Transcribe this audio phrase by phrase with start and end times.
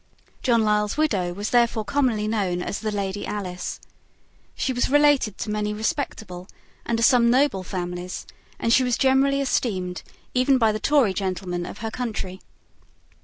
[0.41, 3.79] John Lisle's widow was therefore commonly known as the Lady Alice.
[4.55, 6.47] She was related to many respectable,
[6.87, 8.25] and to some noble, families;
[8.57, 10.01] and she was generally esteemed
[10.33, 12.41] even by the Tory gentlemen of her country.